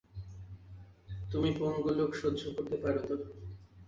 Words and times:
তুমি 1.31 1.49
পঙ্গু 1.57 1.91
লোক 1.97 2.11
সহ্য 2.15 2.41
করতে 2.55 2.75
পার 2.81 2.95
তো? 3.01 3.13